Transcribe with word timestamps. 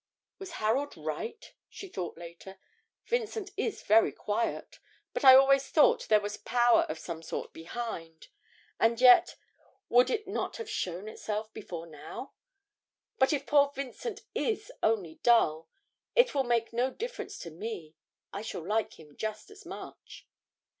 'Was 0.39 0.53
Harold 0.53 0.97
right?' 0.97 1.53
she 1.69 1.87
thought 1.87 2.17
later. 2.17 2.57
'Vincent 3.05 3.51
is 3.55 3.83
very 3.83 4.11
quiet, 4.11 4.79
but 5.13 5.23
I 5.23 5.35
always 5.35 5.69
thought 5.69 6.07
there 6.09 6.19
was 6.19 6.37
power 6.37 6.87
of 6.89 6.97
some 6.97 7.21
sort 7.21 7.53
behind; 7.53 8.29
and 8.79 8.99
yet 8.99 9.35
would 9.89 10.09
it 10.09 10.27
not 10.27 10.57
have 10.57 10.67
shown 10.67 11.07
itself 11.07 11.53
before 11.53 11.85
now? 11.85 12.33
But 13.19 13.31
if 13.31 13.45
poor 13.45 13.71
Vincent 13.75 14.21
is 14.33 14.71
only 14.81 15.19
dull, 15.21 15.69
it 16.15 16.33
will 16.33 16.45
make 16.45 16.73
no 16.73 16.89
difference 16.89 17.37
to 17.37 17.51
me; 17.51 17.93
I 18.33 18.41
shall 18.41 18.65
like 18.67 18.99
him 18.99 19.15
just 19.15 19.51
as 19.51 19.67
much.' 19.67 20.27